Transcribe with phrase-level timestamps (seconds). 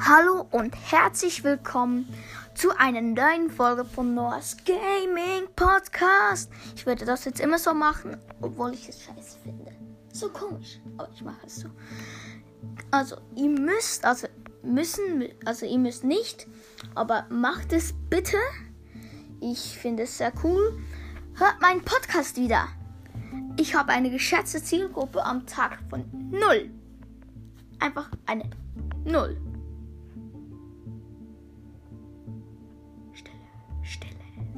[0.00, 2.08] Hallo und herzlich willkommen
[2.54, 6.52] zu einer neuen Folge von Noahs Gaming Podcast.
[6.76, 9.72] Ich werde das jetzt immer so machen, obwohl ich es scheiße finde.
[10.12, 11.68] So komisch, aber ich mache es so.
[12.92, 14.28] Also, ihr müsst, also
[14.62, 16.46] müssen, also ihr müsst nicht,
[16.94, 18.38] aber macht es bitte.
[19.40, 20.78] Ich finde es sehr cool.
[21.34, 22.68] Hört meinen Podcast wieder.
[23.56, 26.70] Ich habe eine geschätzte Zielgruppe am Tag von 0.
[27.80, 28.48] Einfach eine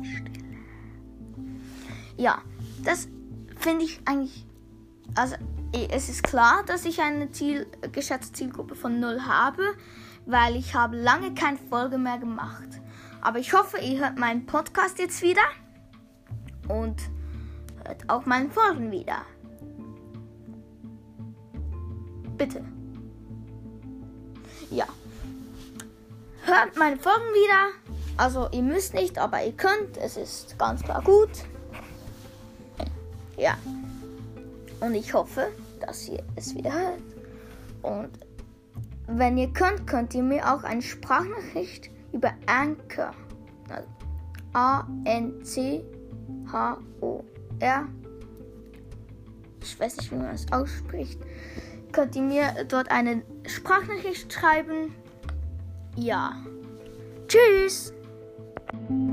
[0.00, 0.22] 0.
[2.16, 2.42] Ja,
[2.84, 3.09] das
[3.56, 4.46] finde ich eigentlich.
[5.14, 5.36] Also,
[5.90, 9.62] es ist klar, dass ich eine Ziel, geschätzte Zielgruppe von 0 habe,
[10.26, 12.80] weil ich habe lange keine Folge mehr gemacht.
[13.20, 15.42] Aber ich hoffe, ihr hört meinen Podcast jetzt wieder
[16.68, 16.96] und
[17.84, 19.24] hört auch meinen Folgen wieder.
[22.37, 22.64] Bitte.
[24.71, 24.87] Ja.
[26.45, 27.90] Hört meine Folgen wieder.
[28.21, 29.96] Also ihr müsst nicht, aber ihr könnt.
[29.96, 31.30] Es ist ganz klar gut.
[33.38, 33.57] Ja.
[34.80, 35.49] Und ich hoffe,
[35.80, 37.01] dass ihr es wieder hört.
[37.80, 38.10] Und
[39.07, 43.15] wenn ihr könnt, könnt ihr mir auch eine Sprachnachricht über Anchor.
[44.52, 45.88] A-N-C-H-O-R.
[49.62, 51.18] Ich weiß nicht, wie man es ausspricht.
[51.93, 54.95] Könnt ihr mir dort eine Sprachnachricht schreiben?
[55.96, 56.37] Ja.
[57.27, 57.95] Tschüss!
[58.73, 59.09] Bye.